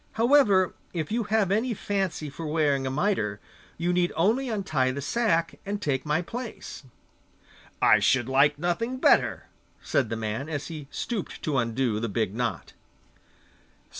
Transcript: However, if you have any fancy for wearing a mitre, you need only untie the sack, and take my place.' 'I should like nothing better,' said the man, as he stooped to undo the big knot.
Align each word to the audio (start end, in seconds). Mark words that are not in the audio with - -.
However, 0.13 0.73
if 0.93 1.11
you 1.11 1.25
have 1.25 1.51
any 1.51 1.75
fancy 1.75 2.27
for 2.31 2.47
wearing 2.47 2.87
a 2.87 2.89
mitre, 2.89 3.39
you 3.77 3.93
need 3.93 4.11
only 4.15 4.49
untie 4.49 4.89
the 4.89 4.99
sack, 4.99 5.59
and 5.63 5.79
take 5.79 6.07
my 6.07 6.23
place.' 6.23 6.81
'I 7.83 7.99
should 7.99 8.27
like 8.27 8.57
nothing 8.57 8.97
better,' 8.97 9.45
said 9.79 10.09
the 10.09 10.17
man, 10.17 10.49
as 10.49 10.69
he 10.69 10.87
stooped 10.89 11.43
to 11.43 11.59
undo 11.59 11.99
the 11.99 12.09
big 12.09 12.33
knot. 12.33 12.73